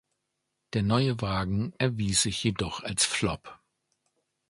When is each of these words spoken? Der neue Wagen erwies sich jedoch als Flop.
Der 0.73 0.81
neue 0.81 1.21
Wagen 1.21 1.73
erwies 1.77 2.23
sich 2.23 2.43
jedoch 2.43 2.81
als 2.81 3.05
Flop. 3.05 3.59